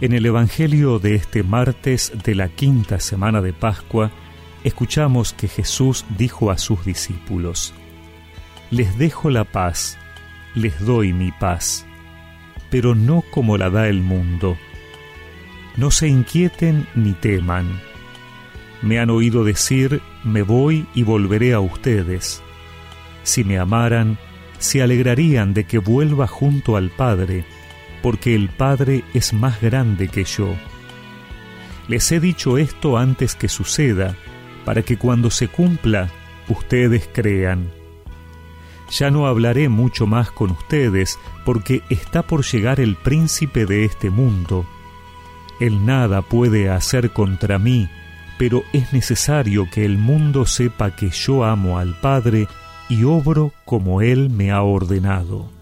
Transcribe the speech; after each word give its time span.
En 0.00 0.14
el 0.14 0.24
Evangelio 0.24 0.98
de 0.98 1.14
este 1.14 1.42
martes 1.42 2.10
de 2.24 2.34
la 2.34 2.48
quinta 2.48 3.00
semana 3.00 3.42
de 3.42 3.52
Pascua, 3.52 4.10
escuchamos 4.64 5.34
que 5.34 5.46
Jesús 5.46 6.06
dijo 6.16 6.50
a 6.50 6.56
sus 6.56 6.86
discípulos, 6.86 7.74
Les 8.70 8.96
dejo 8.96 9.28
la 9.28 9.44
paz, 9.44 9.98
les 10.54 10.80
doy 10.86 11.12
mi 11.12 11.32
paz, 11.32 11.84
pero 12.70 12.94
no 12.94 13.22
como 13.30 13.58
la 13.58 13.68
da 13.68 13.88
el 13.88 14.00
mundo. 14.00 14.56
No 15.76 15.90
se 15.90 16.08
inquieten 16.08 16.86
ni 16.94 17.12
teman. 17.12 17.68
Me 18.80 19.00
han 19.00 19.10
oído 19.10 19.44
decir, 19.44 20.00
me 20.24 20.40
voy 20.40 20.86
y 20.94 21.02
volveré 21.02 21.52
a 21.52 21.60
ustedes. 21.60 22.42
Si 23.22 23.44
me 23.44 23.58
amaran, 23.58 24.16
se 24.60 24.80
alegrarían 24.80 25.52
de 25.52 25.64
que 25.64 25.76
vuelva 25.76 26.26
junto 26.26 26.76
al 26.76 26.88
Padre, 26.88 27.44
porque 28.02 28.34
el 28.34 28.48
Padre 28.48 29.04
es 29.14 29.32
más 29.32 29.60
grande 29.60 30.08
que 30.08 30.24
yo. 30.24 30.54
Les 31.88 32.10
he 32.12 32.20
dicho 32.20 32.58
esto 32.58 32.98
antes 32.98 33.34
que 33.34 33.48
suceda, 33.48 34.16
para 34.64 34.82
que 34.82 34.96
cuando 34.96 35.30
se 35.30 35.48
cumpla, 35.48 36.08
ustedes 36.48 37.08
crean. 37.12 37.70
Ya 38.90 39.10
no 39.10 39.26
hablaré 39.26 39.68
mucho 39.68 40.06
más 40.06 40.30
con 40.30 40.50
ustedes, 40.50 41.18
porque 41.44 41.82
está 41.90 42.22
por 42.22 42.44
llegar 42.44 42.80
el 42.80 42.96
príncipe 42.96 43.66
de 43.66 43.84
este 43.84 44.10
mundo. 44.10 44.66
Él 45.60 45.84
nada 45.84 46.22
puede 46.22 46.70
hacer 46.70 47.12
contra 47.12 47.58
mí, 47.58 47.88
pero 48.38 48.62
es 48.72 48.92
necesario 48.92 49.68
que 49.70 49.84
el 49.84 49.98
mundo 49.98 50.46
sepa 50.46 50.96
que 50.96 51.10
yo 51.10 51.44
amo 51.44 51.78
al 51.78 51.94
Padre 52.00 52.48
y 52.88 53.04
obro 53.04 53.52
como 53.64 54.00
Él 54.00 54.30
me 54.30 54.50
ha 54.50 54.62
ordenado. 54.62 55.59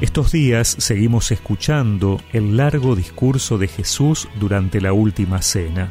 Estos 0.00 0.32
días 0.32 0.76
seguimos 0.78 1.30
escuchando 1.30 2.22
el 2.32 2.56
largo 2.56 2.96
discurso 2.96 3.58
de 3.58 3.68
Jesús 3.68 4.28
durante 4.36 4.80
la 4.80 4.94
última 4.94 5.42
cena. 5.42 5.90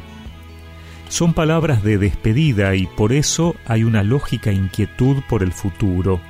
Son 1.08 1.32
palabras 1.32 1.84
de 1.84 1.96
despedida 1.96 2.74
y 2.74 2.88
por 2.88 3.12
eso 3.12 3.54
hay 3.66 3.84
una 3.84 4.02
lógica 4.02 4.50
inquietud 4.50 5.18
por 5.28 5.44
el 5.44 5.52
futuro. 5.52 6.20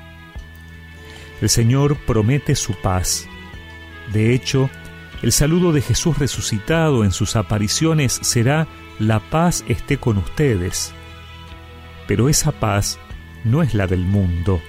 El 1.40 1.48
Señor 1.48 1.96
promete 2.06 2.54
su 2.54 2.74
paz. 2.74 3.26
De 4.12 4.34
hecho, 4.34 4.68
el 5.22 5.32
saludo 5.32 5.72
de 5.72 5.80
Jesús 5.80 6.18
resucitado 6.18 7.02
en 7.02 7.12
sus 7.12 7.34
apariciones 7.34 8.18
será 8.20 8.68
la 8.98 9.20
paz 9.20 9.64
esté 9.68 9.96
con 9.96 10.18
ustedes. 10.18 10.92
Pero 12.06 12.28
esa 12.28 12.52
paz 12.52 12.98
no 13.42 13.62
es 13.62 13.72
la 13.72 13.86
del 13.86 14.04
mundo 14.04 14.60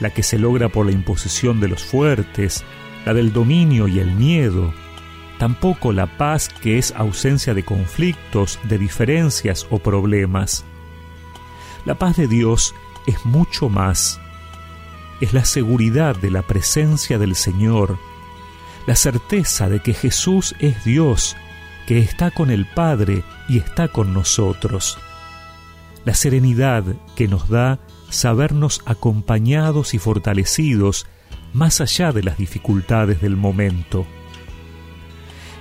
la 0.00 0.10
que 0.10 0.22
se 0.22 0.38
logra 0.38 0.68
por 0.68 0.86
la 0.86 0.92
imposición 0.92 1.60
de 1.60 1.68
los 1.68 1.84
fuertes, 1.84 2.64
la 3.04 3.14
del 3.14 3.32
dominio 3.32 3.88
y 3.88 3.98
el 3.98 4.12
miedo, 4.12 4.72
tampoco 5.38 5.92
la 5.92 6.06
paz 6.18 6.48
que 6.48 6.78
es 6.78 6.92
ausencia 6.96 7.54
de 7.54 7.64
conflictos, 7.64 8.58
de 8.64 8.78
diferencias 8.78 9.66
o 9.70 9.78
problemas. 9.78 10.64
La 11.84 11.94
paz 11.94 12.16
de 12.16 12.28
Dios 12.28 12.74
es 13.06 13.24
mucho 13.24 13.68
más. 13.68 14.20
Es 15.20 15.32
la 15.32 15.44
seguridad 15.44 16.16
de 16.16 16.30
la 16.30 16.42
presencia 16.42 17.18
del 17.18 17.34
Señor, 17.34 17.98
la 18.86 18.94
certeza 18.94 19.68
de 19.68 19.80
que 19.80 19.94
Jesús 19.94 20.54
es 20.60 20.84
Dios, 20.84 21.36
que 21.86 21.98
está 21.98 22.30
con 22.30 22.50
el 22.50 22.66
Padre 22.66 23.24
y 23.48 23.58
está 23.58 23.88
con 23.88 24.12
nosotros, 24.12 24.98
la 26.08 26.14
serenidad 26.14 26.84
que 27.16 27.28
nos 27.28 27.50
da 27.50 27.80
sabernos 28.08 28.80
acompañados 28.86 29.92
y 29.92 29.98
fortalecidos 29.98 31.06
más 31.52 31.82
allá 31.82 32.12
de 32.12 32.22
las 32.22 32.38
dificultades 32.38 33.20
del 33.20 33.36
momento. 33.36 34.06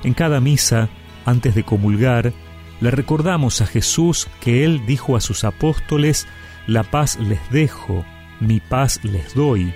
En 0.06 0.14
cada 0.14 0.40
misa, 0.40 0.88
antes 1.26 1.54
de 1.54 1.64
comulgar, 1.64 2.32
le 2.80 2.92
recordamos 2.92 3.60
a 3.60 3.66
Jesús 3.66 4.30
que 4.40 4.64
Él 4.64 4.86
dijo 4.88 5.18
a 5.18 5.20
sus 5.20 5.44
apóstoles, 5.44 6.30
La 6.66 6.84
paz 6.84 7.20
les 7.20 7.42
dejo, 7.52 8.06
mi 8.40 8.62
paz 8.62 9.02
les 9.04 9.34
doy, 9.34 9.74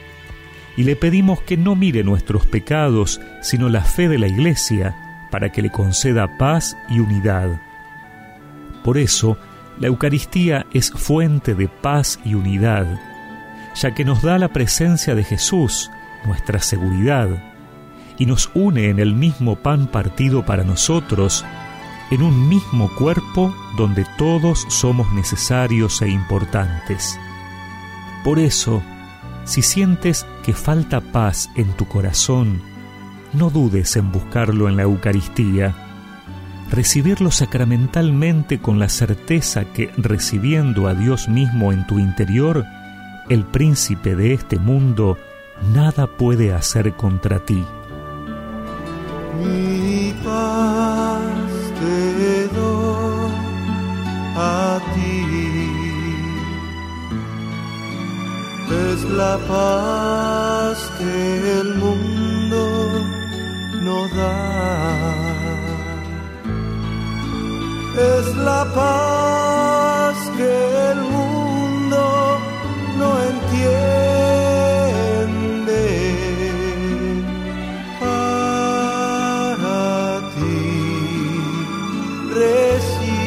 y 0.77 0.83
le 0.85 0.95
pedimos 0.95 1.41
que 1.41 1.57
no 1.57 1.75
mire 1.75 2.05
nuestros 2.05 2.45
pecados, 2.45 3.19
sino 3.41 3.67
la 3.67 3.83
fe 3.83 4.07
de 4.07 4.19
la 4.19 4.29
Iglesia, 4.29 5.27
para 5.31 5.51
que 5.51 5.61
le 5.61 5.69
conceda 5.69 6.37
paz 6.37 6.77
y 6.87 7.01
unidad. 7.01 7.61
Por 8.85 8.97
eso, 8.97 9.37
la 9.79 9.87
Eucaristía 9.87 10.65
es 10.73 10.91
fuente 10.91 11.55
de 11.55 11.67
paz 11.67 12.19
y 12.23 12.35
unidad, 12.35 12.85
ya 13.75 13.93
que 13.93 14.05
nos 14.05 14.21
da 14.21 14.37
la 14.37 14.49
presencia 14.49 15.15
de 15.15 15.23
Jesús, 15.23 15.89
nuestra 16.25 16.59
seguridad, 16.59 17.29
y 18.17 18.25
nos 18.25 18.51
une 18.53 18.89
en 18.89 18.99
el 18.99 19.15
mismo 19.15 19.55
pan 19.55 19.87
partido 19.87 20.45
para 20.45 20.63
nosotros, 20.63 21.43
en 22.11 22.21
un 22.21 22.49
mismo 22.49 22.93
cuerpo 22.95 23.55
donde 23.77 24.05
todos 24.17 24.65
somos 24.69 25.11
necesarios 25.13 26.01
e 26.01 26.09
importantes. 26.09 27.17
Por 28.23 28.37
eso, 28.37 28.83
si 29.45 29.61
sientes 29.61 30.27
que 30.43 30.53
falta 30.53 31.01
paz 31.01 31.49
en 31.55 31.71
tu 31.73 31.87
corazón, 31.87 32.61
no 33.33 33.49
dudes 33.49 33.95
en 33.95 34.11
buscarlo 34.11 34.67
en 34.69 34.75
la 34.75 34.83
Eucaristía 34.83 35.80
recibirlo 36.71 37.31
sacramentalmente 37.31 38.59
con 38.59 38.79
la 38.79 38.87
certeza 38.89 39.65
que 39.65 39.91
recibiendo 39.97 40.87
a 40.87 40.95
Dios 40.95 41.27
mismo 41.27 41.73
en 41.73 41.85
tu 41.85 41.99
interior, 41.99 42.65
el 43.29 43.43
príncipe 43.43 44.15
de 44.15 44.33
este 44.33 44.57
mundo 44.57 45.17
nada 45.73 46.07
puede 46.07 46.53
hacer 46.53 46.93
contra 46.93 47.39
ti. 47.39 47.63
Mi 49.37 50.13
paz 50.23 51.21
te 51.79 52.47
doy 52.55 53.31
a 54.35 54.79
ti. 54.93 55.71
Es 58.93 59.03
la 59.11 59.37
paz 59.47 60.91
que 60.97 61.59
el 61.59 61.75
mundo 61.75 62.61
no 63.81 64.07
da 64.15 64.80
es 67.97 68.35
la 68.37 68.65
paz 68.73 70.15
que 70.37 70.91
el 70.91 71.01
mundo 71.01 72.39
no 72.97 73.19
entiende. 73.31 73.81
Para 77.99 79.81
ti 80.35 80.69
recíbela 82.33 83.17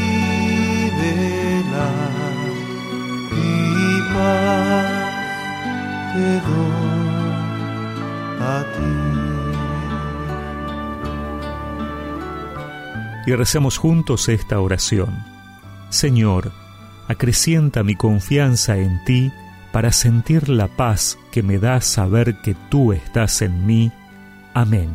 y 3.33 4.03
paz 4.15 5.15
te 6.15 6.29
doy 6.49 6.95
a 8.41 8.63
ti. 8.75 9.34
Y 13.27 13.35
recemos 13.35 13.79
juntos 13.79 14.29
esta 14.29 14.61
oración. 14.61 15.25
Señor, 15.91 16.53
acrecienta 17.09 17.83
mi 17.83 17.95
confianza 17.95 18.77
en 18.79 19.05
ti 19.05 19.33
para 19.73 19.93
sentir 19.93 20.49
la 20.49 20.69
paz 20.69 21.19
que 21.33 21.43
me 21.43 21.59
da 21.59 21.81
saber 21.81 22.41
que 22.43 22.55
tú 22.71 22.93
estás 22.93 23.43
en 23.43 23.67
mí. 23.67 23.93
Amén. 24.55 24.91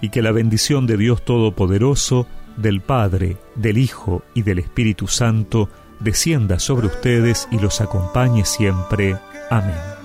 Y 0.00 0.08
que 0.08 0.22
la 0.22 0.32
bendición 0.32 0.86
de 0.86 0.96
Dios 0.96 1.24
Todopoderoso, 1.24 2.26
del 2.56 2.80
Padre, 2.80 3.36
del 3.54 3.78
Hijo 3.78 4.22
y 4.34 4.42
del 4.42 4.58
Espíritu 4.58 5.06
Santo 5.08 5.68
descienda 6.00 6.58
sobre 6.58 6.88
ustedes 6.88 7.48
y 7.50 7.58
los 7.58 7.80
acompañe 7.80 8.44
siempre. 8.44 9.16
Amén. 9.50 9.95